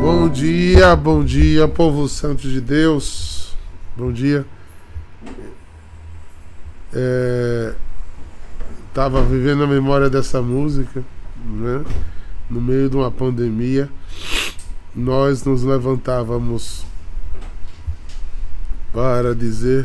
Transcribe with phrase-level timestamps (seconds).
[0.00, 3.52] Bom dia, bom dia, povo santo de Deus.
[3.96, 4.46] Bom dia.
[6.94, 7.74] É,
[8.94, 11.02] tava vivendo a memória dessa música,
[11.44, 11.84] né?
[12.48, 13.90] No meio de uma pandemia,
[14.94, 16.86] nós nos levantávamos
[18.92, 19.84] para dizer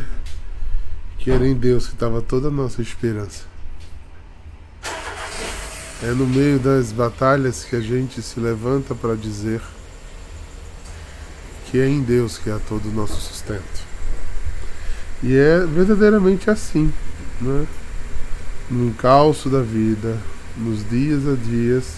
[1.18, 3.46] que era em Deus que estava toda a nossa esperança.
[6.04, 9.60] É no meio das batalhas que a gente se levanta para dizer
[11.74, 13.84] que é em Deus que há todo o nosso sustento.
[15.24, 16.94] E é verdadeiramente assim,
[17.42, 17.66] né?
[18.70, 20.20] No encalço da vida,
[20.56, 21.96] nos dias a dias,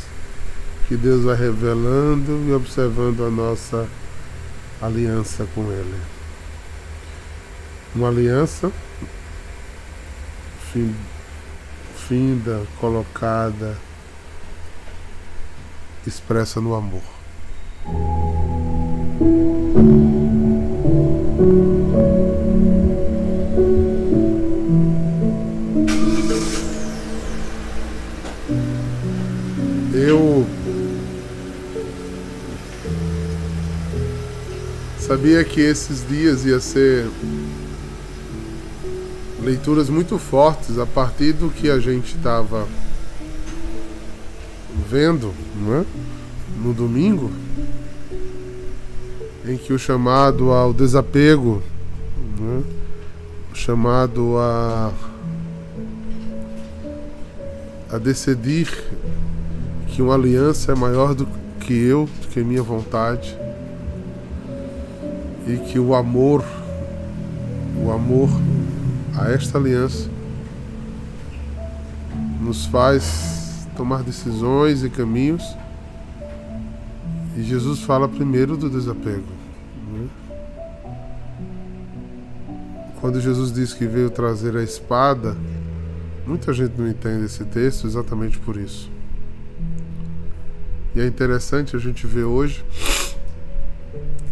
[0.88, 3.86] que Deus vai revelando e observando a nossa
[4.82, 6.00] aliança com Ele.
[7.94, 8.72] Uma aliança
[12.08, 13.78] finda, colocada,
[16.08, 17.15] expressa no amor.
[35.36, 37.10] Sabia que esses dias ia ser
[39.42, 42.66] leituras muito fortes a partir do que a gente estava
[44.90, 45.34] vendo
[45.74, 45.84] é?
[46.64, 47.30] no domingo,
[49.46, 51.62] em que o chamado ao desapego,
[52.40, 52.62] é?
[53.52, 54.94] o chamado a,
[57.92, 58.70] a decidir
[59.88, 61.28] que uma aliança é maior do
[61.60, 63.38] que eu, do que minha vontade,
[65.48, 66.44] e que o amor,
[67.84, 68.30] o amor
[69.18, 70.10] a esta aliança
[72.42, 75.44] nos faz tomar decisões e caminhos.
[77.38, 79.28] E Jesus fala primeiro do desapego.
[79.92, 80.08] Né?
[83.00, 85.36] Quando Jesus diz que veio trazer a espada,
[86.26, 88.90] muita gente não entende esse texto exatamente por isso.
[90.96, 92.64] E é interessante a gente ver hoje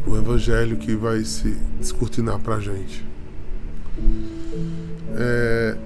[0.05, 3.05] o evangelho que vai se descortinar para a gente.
[5.15, 5.77] É,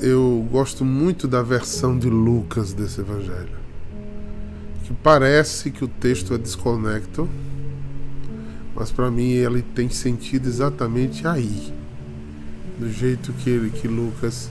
[0.00, 3.62] eu gosto muito da versão de Lucas desse evangelho.
[4.84, 7.28] Que parece que o texto é desconecto,
[8.74, 11.72] mas para mim ele tem sentido exatamente aí.
[12.78, 14.50] Do jeito que, ele, que Lucas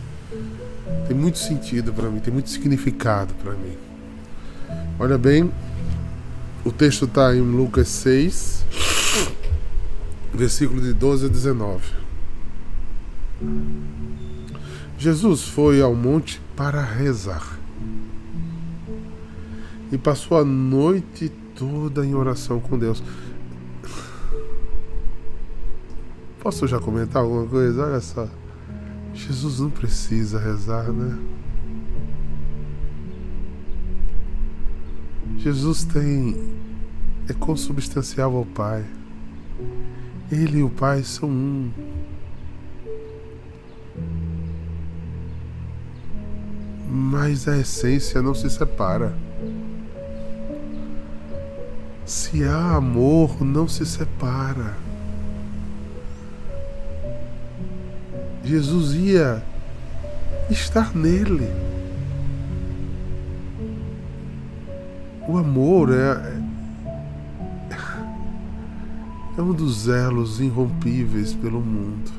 [1.08, 3.76] tem muito sentido para mim, tem muito significado para mim.
[4.98, 5.52] Olha bem,
[6.64, 8.66] o texto está em Lucas 6,
[10.34, 11.82] versículo de 12 a 19.
[14.98, 17.60] Jesus foi ao monte para rezar
[19.92, 23.04] e passou a noite toda em oração com Deus.
[26.40, 27.86] Posso já comentar alguma coisa?
[27.86, 28.28] Olha só.
[29.14, 31.18] Jesus não precisa rezar, né?
[35.44, 36.36] Jesus tem
[37.28, 38.86] é consubstancial ao Pai.
[40.32, 41.72] Ele e o Pai são um.
[46.94, 49.14] mas a essência não se separa.
[52.06, 54.76] Se há amor, não se separa.
[58.44, 59.42] Jesus ia
[60.50, 61.48] estar nele.
[65.28, 66.42] O amor é,
[69.38, 72.12] é um dos elos irrompíveis pelo mundo.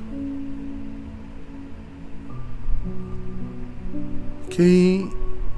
[4.48, 5.10] Quem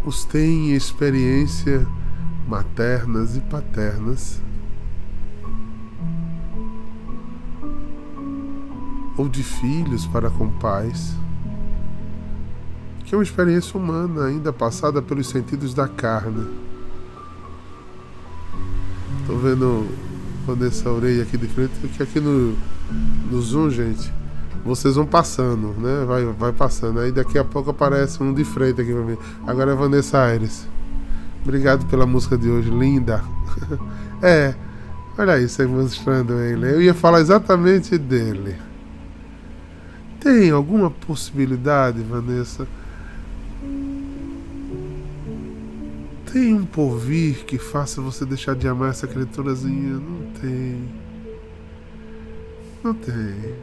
[0.07, 1.87] os tem em experiência
[2.49, 4.41] maternas e paternas,
[9.17, 11.15] ou de filhos para com pais,
[13.05, 16.64] que é uma experiência humana ainda passada pelos sentidos da carne.
[19.25, 19.89] Estou vendo
[20.47, 22.55] Vanessa Orelha aqui de frente, que aqui no,
[23.31, 24.13] no Zoom, gente,
[24.63, 26.05] vocês vão passando, né?
[26.07, 27.01] Vai, vai passando.
[27.01, 29.17] Aí daqui a pouco aparece um de frente aqui pra mim.
[29.47, 30.69] Agora é Vanessa Aires.
[31.43, 33.25] Obrigado pela música de hoje, linda.
[34.21, 34.55] é,
[35.17, 36.71] olha aí, você mostrando ele.
[36.71, 38.57] Eu ia falar exatamente dele.
[40.21, 42.69] Tem alguma possibilidade, Vanessa?
[46.35, 50.01] Tem um porvir que faça você deixar de amar essa criaturazinha?
[50.01, 50.89] Não tem.
[52.83, 53.55] Não tem.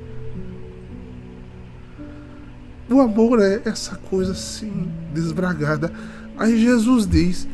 [2.89, 5.91] O amor é essa coisa assim, desbragada.
[6.37, 7.45] Aí Jesus diz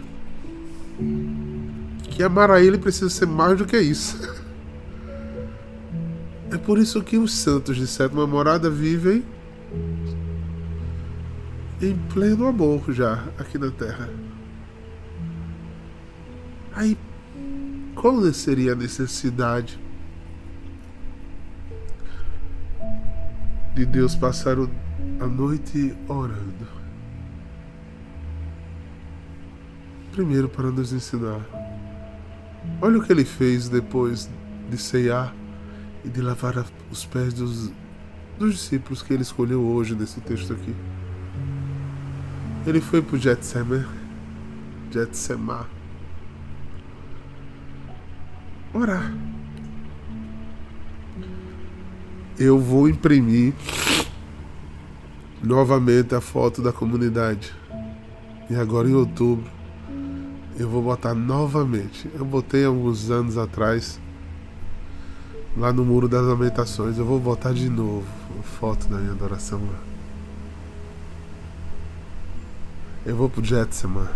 [2.12, 4.20] que amar a Ele precisa ser mais do que isso.
[6.50, 9.22] É por isso que os santos de sétima morada vivem
[11.82, 14.27] em pleno amor já aqui na Terra.
[16.78, 16.96] Aí,
[17.96, 19.80] qual seria a necessidade
[23.74, 24.58] de Deus passar
[25.20, 26.68] a noite orando?
[30.12, 31.42] Primeiro, para nos ensinar.
[32.80, 34.30] Olha o que ele fez depois
[34.70, 35.34] de ceiar
[36.06, 37.72] e de lavar os pés dos,
[38.38, 40.76] dos discípulos que ele escolheu hoje nesse texto aqui.
[42.68, 43.84] Ele foi para o Getsemane,
[48.74, 49.14] orar.
[52.40, 53.54] Eu vou imprimir
[55.42, 57.54] novamente a foto da comunidade.
[58.50, 59.50] E agora em outubro
[60.60, 62.10] eu vou botar novamente.
[62.14, 64.00] Eu botei alguns anos atrás
[65.56, 66.98] lá no Muro das Lamentações.
[66.98, 68.08] Eu vou botar de novo
[68.40, 69.80] a foto da minha adoração lá.
[73.06, 74.08] Eu vou pro Jetseman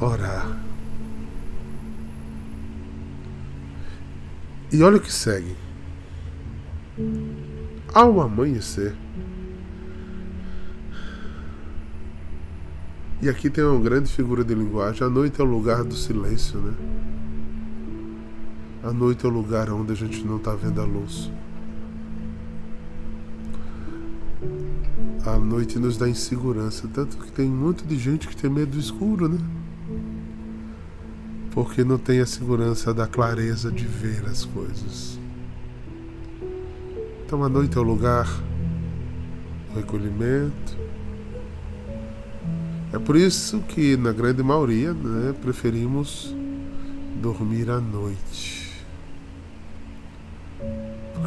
[0.00, 0.65] orar.
[4.72, 5.56] E olha o que segue.
[7.94, 8.94] Ao amanhecer,
[13.22, 16.58] e aqui tem uma grande figura de linguagem: a noite é o lugar do silêncio,
[16.60, 16.74] né?
[18.82, 21.30] A noite é o lugar onde a gente não está vendo a luz.
[25.24, 28.78] A noite nos dá insegurança, tanto que tem muito de gente que tem medo do
[28.78, 29.38] escuro, né?
[31.56, 35.18] Porque não tem a segurança da clareza de ver as coisas.
[37.24, 38.28] Então a noite é o lugar
[39.68, 40.78] do recolhimento.
[42.92, 46.32] É por isso que, na grande maioria, né, preferimos
[47.20, 48.56] dormir à noite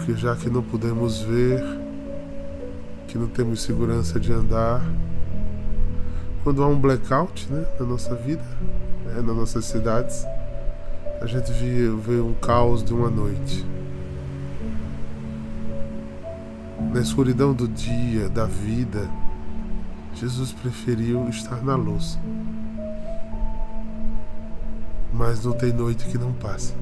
[0.10, 1.62] porque já que não podemos ver,
[3.08, 4.82] que não temos segurança de andar,
[6.44, 8.44] quando há um blackout né, na nossa vida,
[9.10, 10.26] né, nas nossas cidades,
[11.22, 13.66] a gente vê, vê um caos de uma noite.
[16.94, 19.10] Na escuridão do dia, da vida,
[20.16, 22.18] Jesus preferiu estar na luz.
[25.14, 26.74] Mas não tem noite que não passa.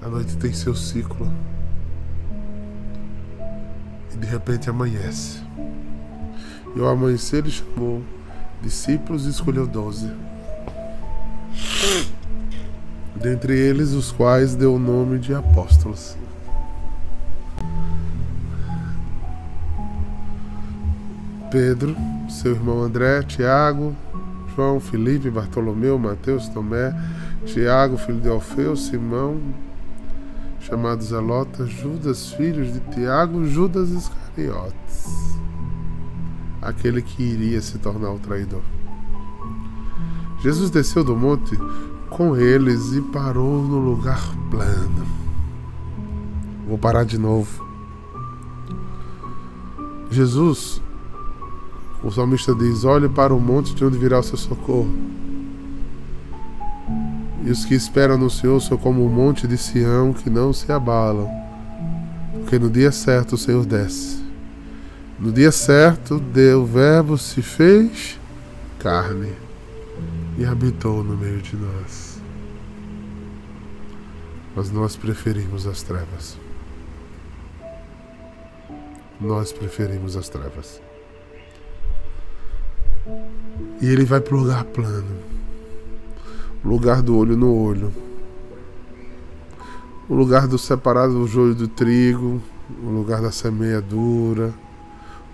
[0.00, 1.30] A noite tem seu ciclo.
[4.12, 5.42] E de repente amanhece.
[6.74, 8.02] E ao amanhecer ele chamou
[8.64, 10.10] discípulos e escolheu doze.
[13.14, 16.16] Dentre eles, os quais deu o nome de apóstolos.
[21.50, 21.94] Pedro,
[22.28, 23.94] seu irmão André, Tiago,
[24.56, 26.92] João, Felipe, Bartolomeu, Mateus, Tomé,
[27.46, 29.40] Tiago, filho de Alfeu, Simão,
[30.58, 35.33] chamado Zelota, Judas, filhos de Tiago, Judas Iscariotes,
[36.64, 38.62] aquele que iria se tornar o traidor.
[40.40, 41.56] Jesus desceu do monte
[42.10, 44.20] com eles e parou no lugar
[44.50, 45.06] plano.
[46.68, 47.64] Vou parar de novo.
[50.10, 50.80] Jesus,
[52.02, 54.92] o salmista diz: Olhe para o monte de onde virá o seu socorro.
[57.44, 60.72] E os que esperam no Senhor são como o monte de Sião que não se
[60.72, 61.28] abalam,
[62.40, 64.23] porque no dia certo o Senhor desce.
[65.18, 68.18] No dia certo, o Verbo se fez
[68.78, 69.32] carne
[70.36, 72.20] e habitou no meio de nós.
[74.56, 76.36] Mas nós preferimos as trevas.
[79.20, 80.80] Nós preferimos as trevas.
[83.80, 85.34] E ele vai para o lugar plano
[86.64, 87.92] lugar do olho no olho,
[90.08, 92.40] o lugar do separado do joio do trigo,
[92.82, 94.52] o lugar da semeadura,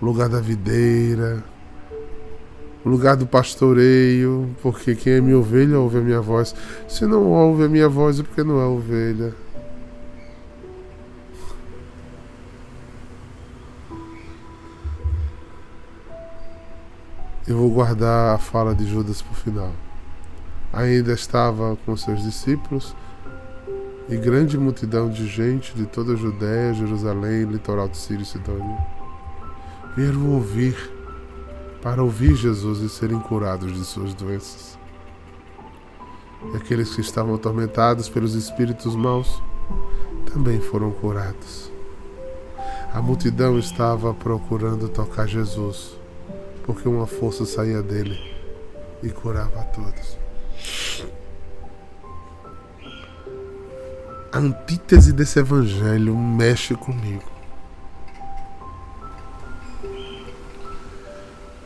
[0.01, 1.43] o lugar da videira,
[2.83, 6.55] o lugar do pastoreio, porque quem é minha ovelha ouve a minha voz.
[6.87, 9.33] Se não ouve a minha voz, é porque não é ovelha.
[17.47, 19.71] Eu vou guardar a fala de Judas para o final
[20.73, 22.95] ainda estava com seus discípulos
[24.09, 29.00] e grande multidão de gente de toda a Judéia, Jerusalém, litoral do Sírio e Sidônia
[29.95, 30.75] vieram ouvir
[31.81, 34.77] para ouvir Jesus e serem curados de suas doenças.
[36.53, 39.41] E aqueles que estavam atormentados pelos espíritos maus
[40.31, 41.71] também foram curados.
[42.93, 45.97] A multidão estava procurando tocar Jesus,
[46.65, 48.19] porque uma força saía dele
[49.01, 50.17] e curava a todos.
[54.31, 57.40] A antítese desse evangelho mexe comigo.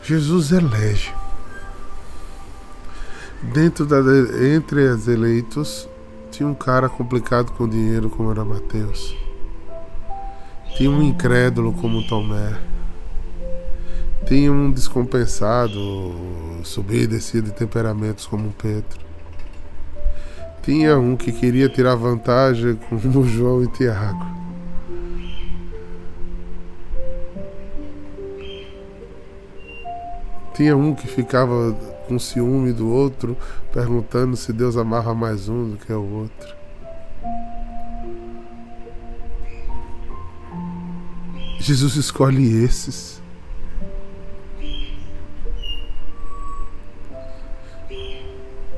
[0.05, 1.11] Jesus elege.
[3.41, 3.97] Dentro da,
[4.55, 5.89] entre os eleitos
[6.29, 9.17] tinha um cara complicado com dinheiro como era Mateus.
[10.77, 12.55] Tinha um incrédulo como Tomé.
[14.27, 16.13] Tinha um descompensado,
[16.63, 18.99] subir e descer de temperamentos como Pedro.
[20.61, 24.44] Tinha um que queria tirar vantagem como João e Tiago.
[30.55, 31.73] Tinha um que ficava
[32.07, 33.35] com ciúme do outro,
[33.73, 36.55] perguntando se Deus amava mais um do que o outro.
[41.59, 43.21] Jesus escolhe esses.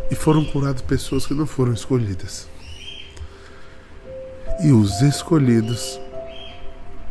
[0.09, 2.47] E foram curadas pessoas que não foram escolhidas.
[4.63, 5.99] E os escolhidos,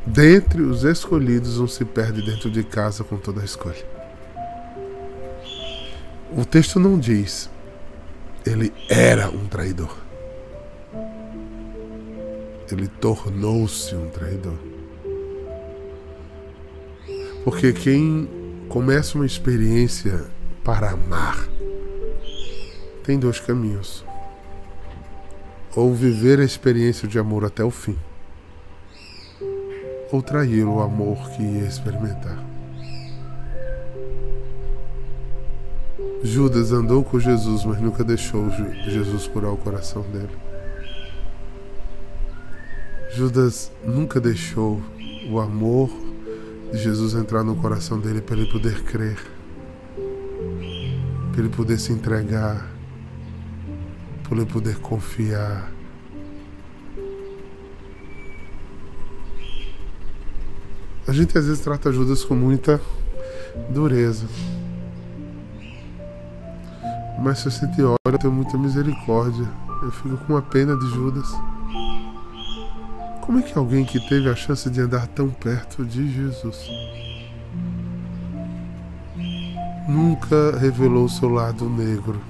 [0.05, 3.96] dentre os escolhidos, um se perde dentro de casa com toda a escolha.
[6.37, 7.49] O texto não diz,
[8.45, 9.97] ele era um traidor.
[12.71, 14.59] Ele tornou-se um traidor.
[17.43, 18.29] Porque quem
[18.69, 20.27] começa uma experiência
[20.63, 21.49] para amar
[23.03, 24.05] tem dois caminhos.
[25.75, 27.97] Ou viver a experiência de amor até o fim,
[30.13, 32.46] ou trair o amor que ia experimentar.
[36.23, 38.51] Judas andou com Jesus, mas nunca deixou
[38.87, 40.31] Jesus curar o coração dele.
[43.15, 44.81] Judas nunca deixou
[45.31, 45.91] o amor
[46.73, 49.19] de Jesus entrar no coração dele para ele poder crer,
[51.33, 52.71] para ele poder se entregar,
[54.23, 55.73] para ele poder confiar.
[61.07, 62.81] A gente às vezes trata Judas com muita
[63.71, 64.27] dureza.
[67.27, 69.49] Mas se você te olha, tenho muita misericórdia.
[69.83, 71.27] Eu fico com uma pena de Judas.
[73.21, 76.71] Como é que alguém que teve a chance de andar tão perto de Jesus
[79.89, 82.21] nunca revelou seu lado negro?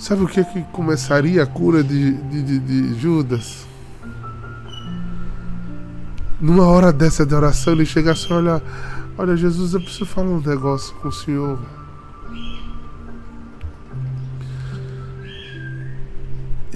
[0.00, 3.64] Sabe o que, que começaria a cura de, de, de, de Judas?
[6.40, 8.60] Numa hora dessa de oração, ele chegasse a olhar:
[9.18, 11.58] Olha, Jesus, eu preciso falar um negócio com o senhor.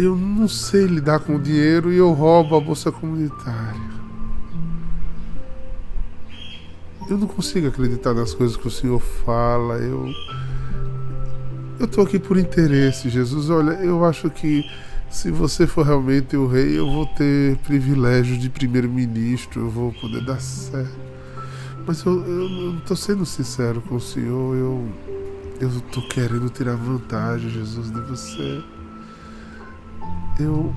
[0.02, 3.90] eu não sei lidar com o dinheiro e eu roubo a bolsa comunitária.
[7.09, 9.75] Eu não consigo acreditar nas coisas que o Senhor fala.
[9.75, 10.09] Eu
[11.78, 13.50] eu tô aqui por interesse, Jesus.
[13.50, 14.64] Olha, eu acho que
[15.11, 20.25] se você for realmente o rei, eu vou ter privilégio de primeiro-ministro, eu vou poder
[20.25, 21.09] dar certo.
[21.90, 24.88] Mas eu, eu não tô sendo sincero com o Senhor, eu
[25.61, 28.62] eu tô querendo tirar vantagem, Jesus, de você
[30.38, 30.73] eu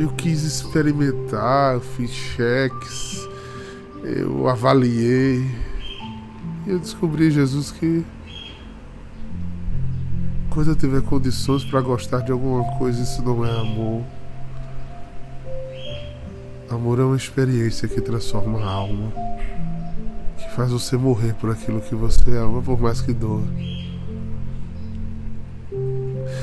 [0.00, 3.28] eu quis experimentar, eu fiz cheques,
[4.02, 5.48] eu avaliei
[6.66, 8.04] e eu descobri Jesus que
[10.50, 14.02] quando eu tiver condições para gostar de alguma coisa, isso não é amor.
[16.72, 19.12] Amor é uma experiência que transforma a alma,
[20.38, 23.42] que faz você morrer por aquilo que você ama, por mais que doa.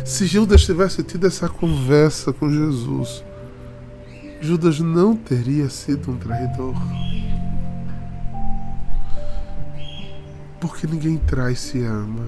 [0.05, 3.23] Se Judas tivesse tido essa conversa com Jesus,
[4.39, 6.75] Judas não teria sido um traidor.
[10.59, 12.27] Porque ninguém traz se ama.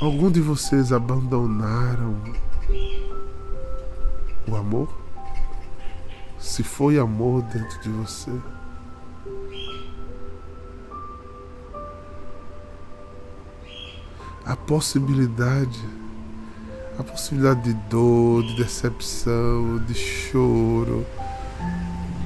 [0.00, 2.20] Algum de vocês abandonaram
[4.48, 4.88] o amor?
[6.38, 8.30] Se foi amor dentro de você?
[14.44, 15.80] a possibilidade,
[16.98, 21.04] a possibilidade de dor, de decepção, de choro,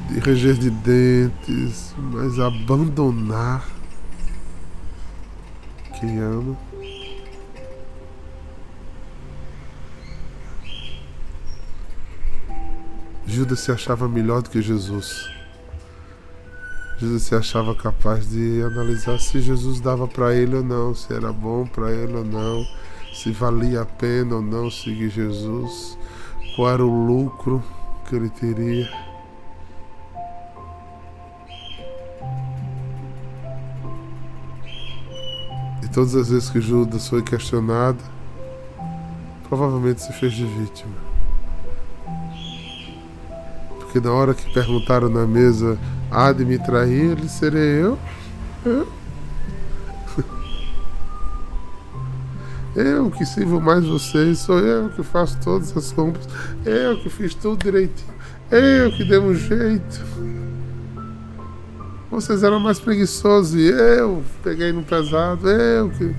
[0.09, 3.67] de reger de dentes, mas abandonar
[5.99, 6.57] quem ama.
[13.39, 15.31] Judas se achava melhor do que Jesus.
[16.99, 21.33] Judas se achava capaz de analisar se Jesus dava para ele ou não, se era
[21.33, 22.67] bom para ele ou não,
[23.15, 25.97] se valia a pena ou não seguir Jesus,
[26.57, 27.63] qual era o lucro
[28.09, 28.91] que ele teria.
[35.85, 38.03] E todas as vezes que Judas foi questionado,
[39.49, 41.08] provavelmente se fez de vítima.
[43.99, 45.77] Porque na hora que perguntaram na mesa,
[46.09, 47.99] há de me trair, ele serei eu?
[48.65, 48.87] Eu?
[52.77, 56.29] Eu que sirvo mais vocês, sou eu que faço todas as compras,
[56.65, 58.15] eu que fiz tudo direitinho,
[58.53, 60.01] eu que dei um jeito.
[62.09, 66.15] Vocês eram mais preguiçosos e eu peguei no pesado, eu que.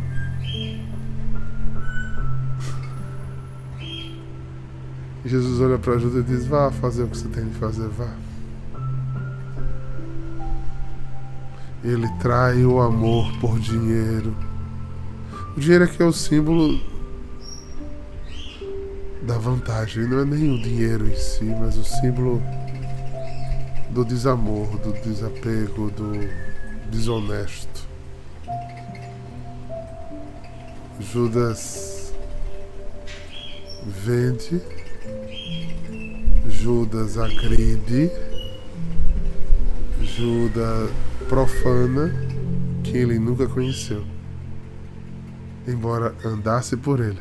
[5.29, 8.12] Jesus olha para Judas e diz: Vá fazer o que você tem de fazer, vá.
[11.83, 14.36] Ele trai o amor por dinheiro.
[15.55, 16.79] O dinheiro aqui é o símbolo
[19.21, 22.41] da vantagem, não é nem o dinheiro em si, mas o símbolo
[23.91, 26.12] do desamor, do desapego, do
[26.89, 27.88] desonesto.
[31.00, 32.12] Judas
[33.86, 34.62] vende,
[36.62, 38.12] Judas agride,
[40.01, 40.89] Judas
[41.28, 42.13] profana
[42.84, 44.04] que ele nunca conheceu
[45.72, 47.20] embora andasse por ele,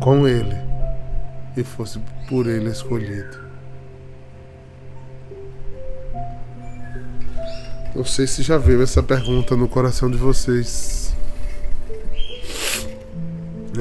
[0.00, 0.56] com ele,
[1.56, 3.46] e fosse por ele escolhido.
[7.94, 11.14] Não sei se já veio essa pergunta no coração de vocês.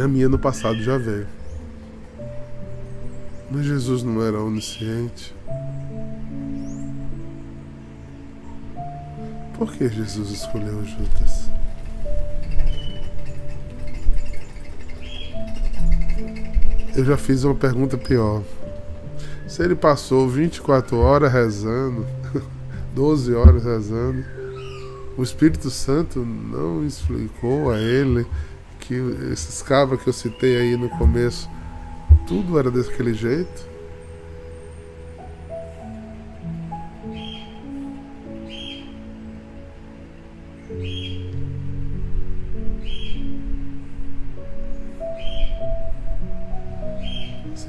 [0.01, 1.27] A minha no passado já veio.
[3.49, 5.35] Mas Jesus não era onisciente.
[9.57, 11.49] Por que Jesus escolheu Judas?
[16.95, 18.41] Eu já fiz uma pergunta pior.
[19.47, 22.05] Se ele passou 24 horas rezando,
[22.95, 24.25] 12 horas rezando,
[25.17, 28.25] o Espírito Santo não explicou a ele
[28.79, 28.95] que
[29.31, 31.49] esses cabras que eu citei aí no começo,
[32.27, 33.75] tudo era daquele jeito?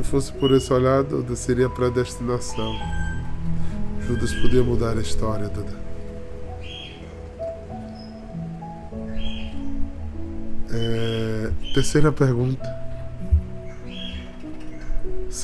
[0.06, 2.74] fosse por esse olhar, Duda, seria predestinação.
[4.06, 5.76] Judas podia mudar a história, Duda.
[10.72, 12.85] É, terceira pergunta.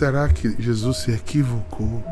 [0.02, 2.02] Será que Jesus se equivocou?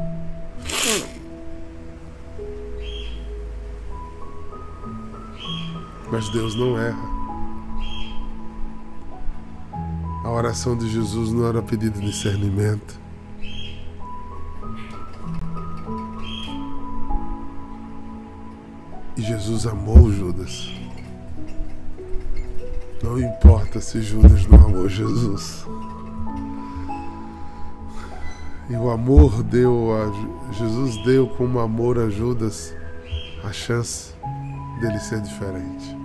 [6.08, 7.02] Mas Deus não erra.
[10.22, 12.96] A oração de Jesus não era pedido de discernimento.
[19.16, 20.70] E Jesus amou Judas.
[23.02, 25.66] Não importa se Judas não amou Jesus.
[28.70, 32.72] E o amor deu a Jesus deu como amor a Judas
[33.42, 34.14] a chance
[34.80, 35.96] dele ser diferente.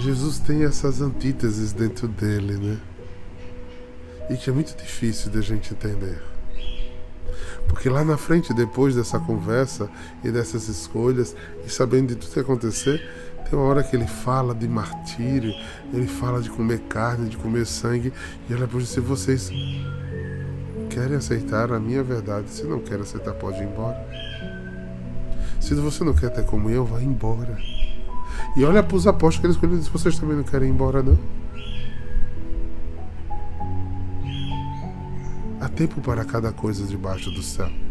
[0.00, 2.78] Jesus tem essas antíteses dentro dele, né?
[4.30, 6.22] E que é muito difícil da gente entender.
[7.68, 9.90] Porque lá na frente, depois dessa conversa
[10.24, 13.06] e dessas escolhas, e sabendo de tudo que acontecer,
[13.48, 15.52] tem uma hora que ele fala de martírio,
[15.92, 18.12] ele fala de comer carne, de comer sangue,
[18.48, 19.50] e ele depois dizer: vocês
[20.90, 22.50] querem aceitar a minha verdade.
[22.50, 23.96] Se não querem aceitar, pode ir embora.
[25.60, 27.56] Se você não quer ter comunhão, vá embora.
[28.56, 30.72] E olha para os apóstolos que ele escolheu e diz: Vocês também não querem ir
[30.72, 31.18] embora, não?
[35.60, 37.87] Há tempo para cada coisa debaixo do céu.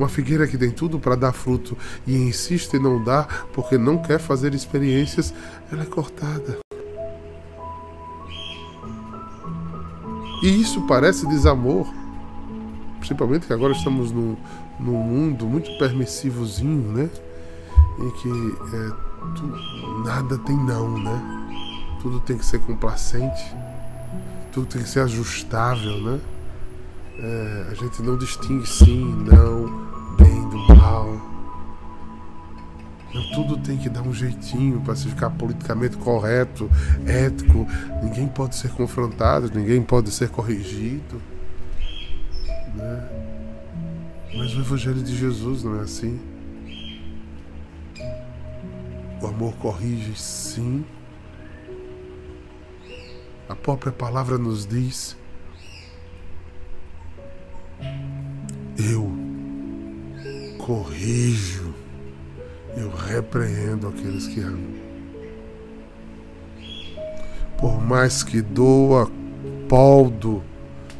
[0.00, 3.98] Uma figueira que tem tudo para dar fruto e insiste em não dar porque não
[3.98, 5.34] quer fazer experiências,
[5.70, 6.60] ela é cortada.
[10.42, 11.86] E isso parece desamor.
[12.98, 14.38] Principalmente que agora estamos num,
[14.78, 17.10] num mundo muito permissivozinho, né?
[17.98, 18.90] em que é,
[19.34, 21.46] tu, nada tem não, né?
[22.00, 23.54] Tudo tem que ser complacente,
[24.50, 26.20] tudo tem que ser ajustável, né?
[27.18, 29.89] É, a gente não distingue sim, não,
[30.90, 31.30] mal.
[33.12, 36.70] Não, tudo tem que dar um jeitinho para se ficar politicamente correto,
[37.06, 37.66] ético.
[38.02, 41.20] Ninguém pode ser confrontado, ninguém pode ser corrigido.
[42.74, 43.08] Né?
[44.36, 46.20] Mas o Evangelho de Jesus não é assim.
[49.20, 50.84] O amor corrige, sim.
[53.48, 55.16] A própria palavra nos diz:
[58.78, 59.29] Eu
[60.66, 61.74] corrijo
[63.10, 64.80] repreendo aqueles que amam.
[67.58, 69.10] Por mais que doa
[69.68, 70.42] poldo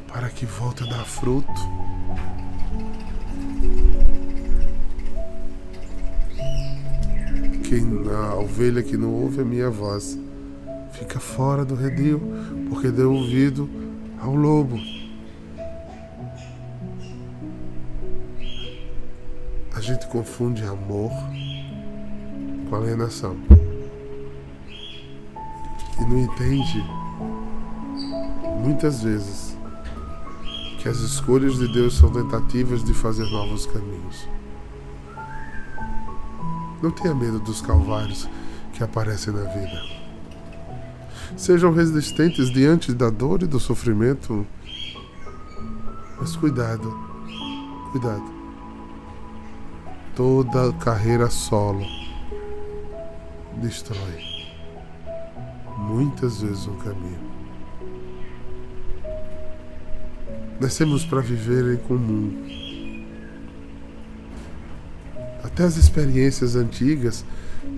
[0.08, 1.48] para que volte a dar fruto.
[7.68, 10.18] Quem a ovelha que não ouve a minha voz
[10.92, 12.20] fica fora do redil,
[12.68, 13.70] porque deu ouvido
[14.18, 14.76] ao lobo.
[19.90, 21.10] Gente confunde amor
[22.68, 23.36] com alienação.
[25.98, 26.84] E não entende,
[28.62, 29.56] muitas vezes,
[30.78, 34.28] que as escolhas de Deus são tentativas de fazer novos caminhos.
[36.80, 38.28] Não tenha medo dos calvários
[38.72, 39.82] que aparecem na vida.
[41.36, 44.46] Sejam resistentes diante da dor e do sofrimento,
[46.18, 46.96] mas cuidado,
[47.92, 48.39] cuidado.
[50.22, 51.82] Toda carreira solo
[53.56, 54.22] destrói
[55.78, 57.32] muitas vezes um caminho.
[60.60, 62.36] Nascemos para viver em comum.
[65.42, 67.24] Até as experiências antigas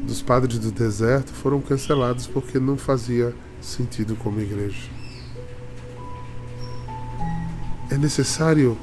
[0.04, 4.90] dos padres do deserto foram canceladas porque não fazia sentido como igreja.
[7.88, 8.76] É necessário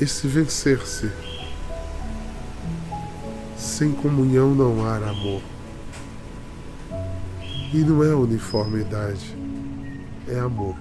[0.00, 1.23] esse vencer-se.
[3.74, 5.42] Sem comunhão não há amor.
[7.72, 9.36] E não é uniformidade,
[10.28, 10.76] é amor.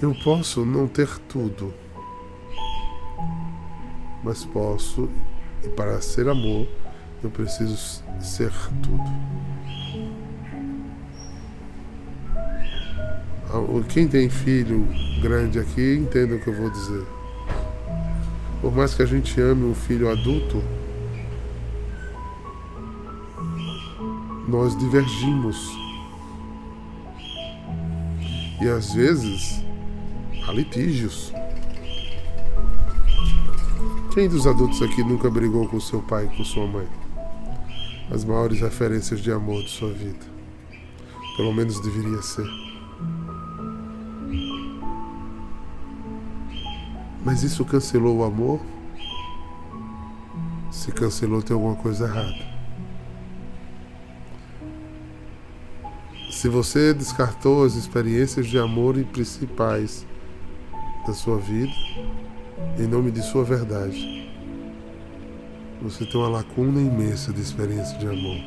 [0.00, 1.74] Eu posso não ter tudo,
[4.22, 5.10] mas posso,
[5.64, 6.68] e para ser amor,
[7.20, 9.10] eu preciso ser tudo.
[13.50, 14.86] Ah, quem tem filho
[15.20, 17.21] grande aqui entende o que eu vou dizer.
[18.62, 20.62] Por mais que a gente ame um filho adulto,
[24.46, 25.68] nós divergimos.
[28.60, 29.64] E às vezes
[30.46, 31.32] há litígios.
[34.14, 36.86] Quem dos adultos aqui nunca brigou com seu pai e com sua mãe?
[38.12, 40.24] As maiores referências de amor de sua vida.
[41.36, 42.71] Pelo menos deveria ser.
[47.24, 48.60] Mas isso cancelou o amor?
[50.70, 52.52] Se cancelou, tem alguma coisa errada.
[56.30, 60.04] Se você descartou as experiências de amor principais
[61.06, 61.72] da sua vida,
[62.78, 64.28] em nome de sua verdade,
[65.80, 68.42] você tem uma lacuna imensa de experiência de amor.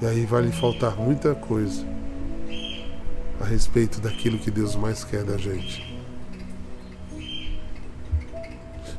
[0.00, 1.86] E aí vai lhe faltar muita coisa
[3.42, 5.92] a respeito daquilo que Deus mais quer da gente.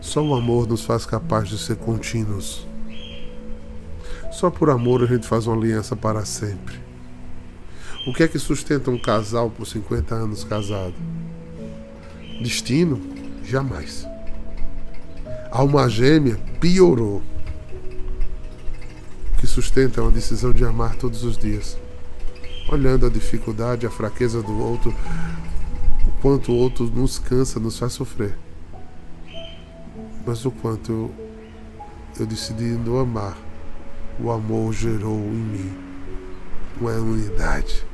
[0.01, 2.67] Só o amor nos faz capaz de ser contínuos.
[4.33, 6.77] Só por amor a gente faz uma aliança para sempre.
[8.05, 10.95] O que é que sustenta um casal por 50 anos casado?
[12.41, 13.01] Destino?
[13.45, 14.05] Jamais.
[15.49, 16.35] Alma gêmea?
[16.59, 17.23] Piorou.
[19.31, 21.77] O que sustenta é uma decisão de amar todos os dias.
[22.73, 24.91] Olhando a dificuldade, a fraqueza do outro,
[26.07, 28.35] o quanto o outro nos cansa, nos faz sofrer.
[30.25, 31.15] Mas o quanto eu,
[32.19, 33.37] eu decidi não amar,
[34.19, 35.77] o amor gerou em mim
[36.81, 37.85] uma unidade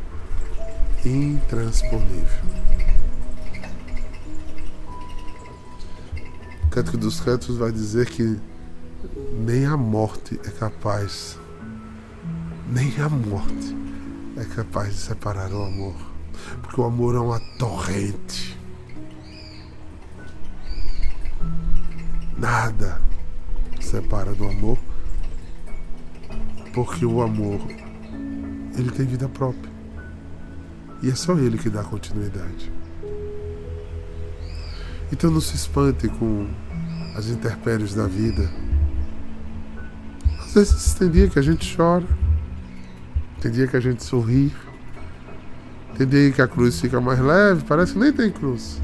[1.05, 2.45] intransponível.
[6.63, 8.39] O Cântico dos Cantos vai dizer que
[9.45, 11.37] nem a morte é capaz,
[12.71, 13.88] nem a morte
[14.39, 15.95] é capaz de separar o amor,
[16.61, 18.57] porque o amor é uma torrente.
[22.37, 23.01] Nada
[23.81, 24.77] separa do amor,
[26.73, 27.59] porque o amor
[28.77, 29.69] ele tem vida própria.
[31.01, 32.71] E é só ele que dá continuidade.
[35.11, 36.47] Então não se espante com
[37.15, 38.49] as intempéries da vida.
[40.45, 42.07] Às vezes tem dia que a gente chora,
[43.41, 44.53] tem dia que a gente sorri,
[45.97, 48.81] tem dia que a cruz fica mais leve, parece que nem tem cruz.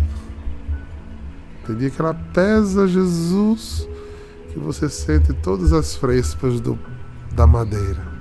[1.66, 3.88] Tem dia que ela pesa Jesus,
[4.54, 6.80] que você sente todas as frespas do,
[7.34, 8.16] da madeira.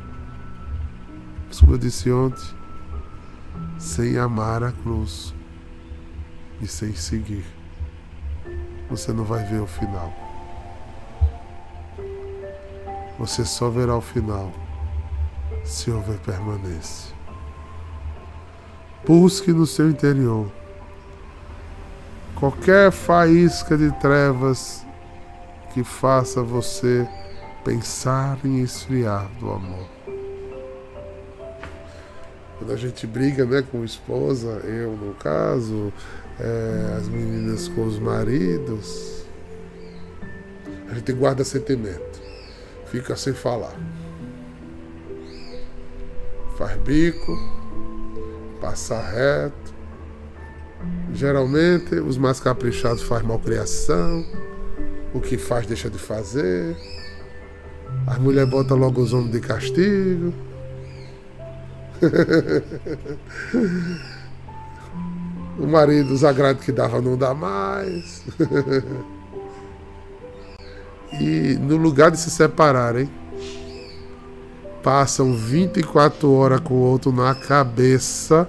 [1.60, 2.44] Como eu disse ontem,
[3.78, 5.32] sem amar a cruz
[6.60, 7.44] e sem seguir,
[8.90, 10.12] você não vai ver o final.
[13.18, 14.63] Você só verá o final
[15.64, 17.14] se houver permanência.
[19.06, 20.50] Busque no seu interior
[22.34, 24.84] qualquer faísca de trevas
[25.72, 27.08] que faça você
[27.64, 29.86] pensar em esfriar do amor.
[32.58, 35.92] Quando a gente briga né, com a esposa, eu no caso,
[36.38, 39.24] é, as meninas com os maridos,
[40.90, 42.20] a gente guarda sentimento,
[42.86, 43.74] fica sem falar.
[46.64, 47.38] Faz bico,
[48.58, 49.74] passa reto.
[51.12, 54.24] Geralmente os mais caprichados fazem malcriação,
[55.12, 56.74] o que faz deixa de fazer.
[58.06, 60.32] As mulheres botam logo os homens de castigo.
[65.58, 68.22] o marido, os agrados que dava, não dá mais.
[71.20, 73.10] e no lugar de se separarem,
[74.84, 78.46] passam 24 horas com o outro na cabeça,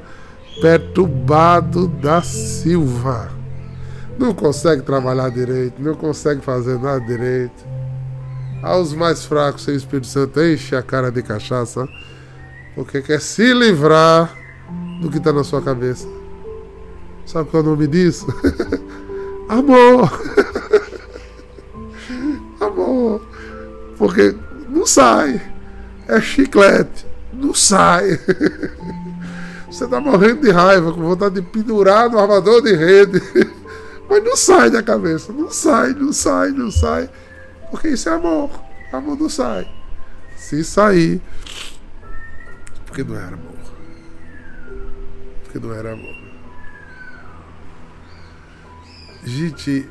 [0.62, 3.32] perturbado da Silva.
[4.20, 7.66] Não consegue trabalhar direito, não consegue fazer nada direito.
[8.62, 11.88] Aos mais fracos, sem Espírito Santo enche a cara de cachaça,
[12.76, 14.36] porque quer se livrar
[15.02, 16.08] do que está na sua cabeça.
[17.26, 18.28] Sabe qual é o nome disso?
[19.48, 20.12] Amor!
[22.60, 23.22] Amor!
[23.98, 24.36] Porque
[24.70, 25.55] não sai.
[26.08, 27.06] É chiclete.
[27.34, 28.20] Não sai.
[29.70, 33.22] Você está morrendo de raiva, com vontade de pendurar no armador de rede.
[34.10, 35.34] Mas não sai da cabeça.
[35.34, 37.10] Não sai, não sai, não sai.
[37.70, 38.50] Porque isso é amor.
[38.94, 39.70] Amor não sai.
[40.38, 41.22] Se sair,
[42.86, 43.56] porque não era amor.
[45.44, 46.16] Porque não era amor.
[49.24, 49.90] Gente,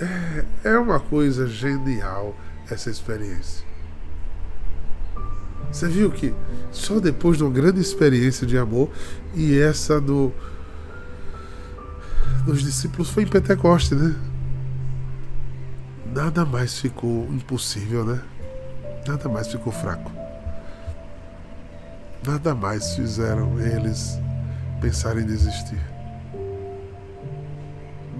[0.00, 2.36] é, é uma coisa genial
[2.68, 3.67] essa experiência.
[5.70, 6.34] Você viu que
[6.72, 8.90] só depois de uma grande experiência de amor
[9.34, 10.32] e essa do
[12.44, 14.14] dos discípulos foi em Pentecoste, né?
[16.18, 18.20] nada mais ficou impossível, né?
[19.06, 20.10] Nada mais ficou fraco.
[22.26, 24.18] Nada mais fizeram eles
[24.80, 25.80] pensarem em desistir.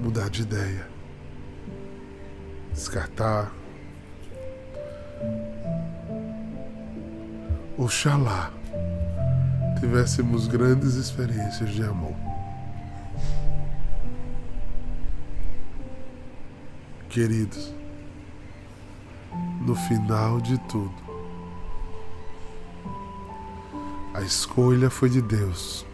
[0.01, 0.87] Mudar de ideia.
[2.73, 3.53] Descartar.
[7.81, 8.51] Oxalá
[9.79, 12.17] tivéssemos grandes experiências de amor.
[17.09, 17.73] Queridos,
[19.65, 20.93] no final de tudo.
[24.13, 25.87] A escolha foi de Deus.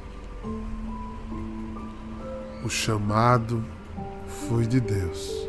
[2.65, 3.63] O chamado
[4.49, 5.47] foi de Deus.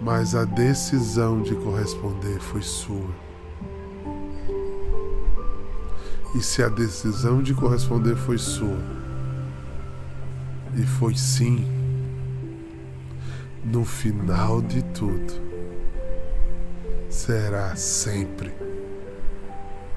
[0.00, 3.31] Mas a decisão de corresponder foi sua.
[6.34, 8.78] E se a decisão de corresponder foi sua,
[10.74, 11.66] e foi sim,
[13.64, 15.34] no final de tudo,
[17.10, 18.52] será sempre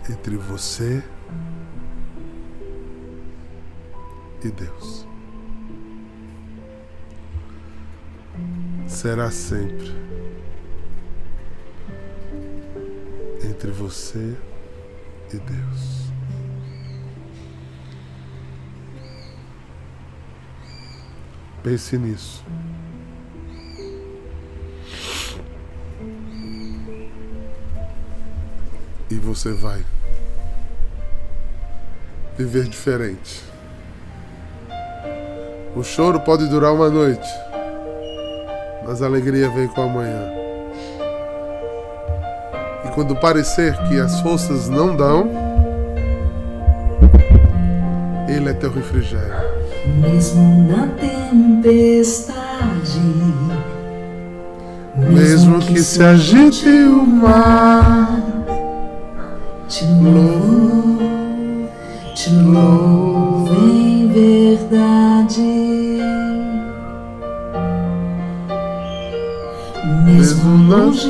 [0.10, 1.02] entre você
[4.44, 5.08] e Deus.
[8.88, 9.96] Será sempre
[13.44, 14.36] entre você
[15.34, 16.05] e Deus.
[21.66, 22.46] Pense nisso.
[29.10, 29.84] e você vai
[32.38, 33.44] viver diferente.
[35.76, 37.28] O choro pode durar uma noite,
[38.86, 40.32] mas a alegria vem com a manhã.
[42.86, 45.30] E quando parecer que as forças não dão,
[48.28, 49.55] Ele é teu refrigério.
[50.02, 52.36] Mesmo na tempestade,
[54.98, 58.22] mesmo que se agite o mar
[59.68, 61.00] te louvo,
[62.14, 65.42] te louvo em verdade.
[70.06, 71.10] Mesmo longe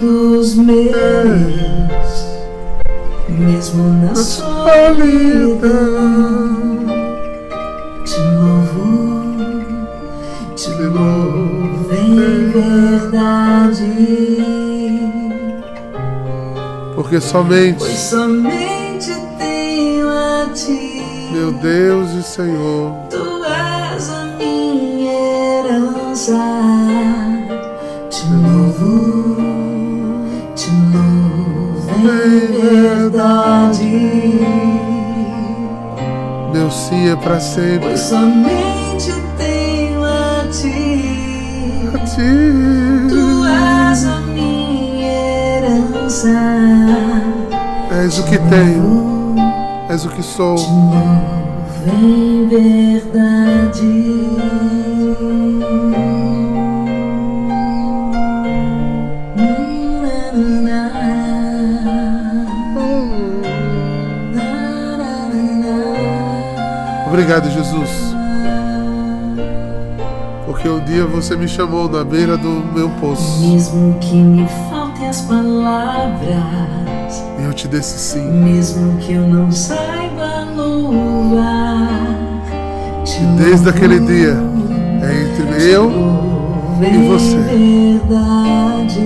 [0.00, 0.94] dos meus,
[3.28, 5.66] mesmo na solidão,
[17.06, 25.12] porque somente, pois somente tenho a ti, meu Deus e Senhor, tu és a minha
[25.12, 26.36] herança.
[28.10, 29.36] Te louvo,
[30.56, 34.40] te louvo em verdade.
[36.52, 37.96] Meu sim é para sempre.
[48.04, 49.34] És o que tenho,
[49.88, 50.56] és o que sou.
[51.84, 54.16] Vem verdade.
[67.08, 67.90] Obrigado, Jesus.
[70.44, 75.08] Porque um dia você me chamou na beira do meu poço Mesmo que me faltem
[75.08, 76.95] as palavras,
[77.56, 78.30] e eu te disse sim.
[78.30, 82.06] mesmo que eu não saiba louvar,
[83.38, 84.36] Desde aquele dia
[85.02, 85.90] é entre eu
[86.80, 87.36] e você.
[87.36, 89.00] verdade.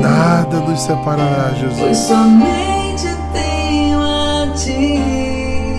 [0.00, 1.98] Nada nos separará, Pois Jesus.
[1.98, 5.00] somente tenho a ti.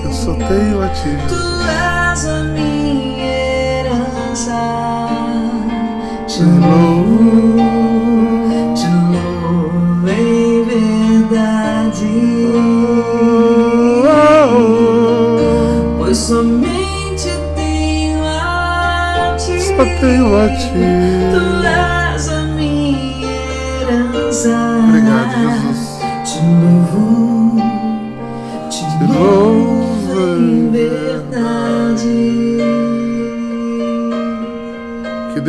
[0.03, 1.67] Eu só tenho a ti, Tu Jesus.
[1.69, 3.25] és a minha
[3.79, 4.59] herança.
[6.27, 7.46] Te louvo,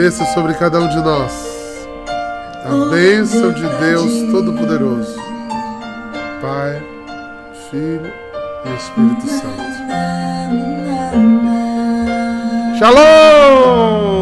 [0.08, 1.86] desça sobre cada um de nós
[2.64, 5.14] a bênção de Deus Todo-Poderoso,
[6.40, 6.82] Pai,
[7.70, 8.10] Filho
[8.64, 9.68] e Espírito Santo.
[12.78, 14.17] Shalom!